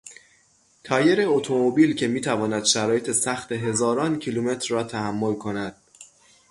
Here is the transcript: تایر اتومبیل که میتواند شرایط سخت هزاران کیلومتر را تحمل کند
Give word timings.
تایر 0.83 1.19
اتومبیل 1.25 1.95
که 1.95 2.07
میتواند 2.07 2.65
شرایط 2.65 3.11
سخت 3.11 3.51
هزاران 3.51 4.19
کیلومتر 4.19 4.73
را 4.75 4.83
تحمل 4.83 5.33
کند 5.35 5.75